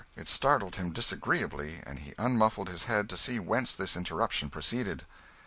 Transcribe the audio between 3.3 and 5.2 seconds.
whence this interruption proceeded.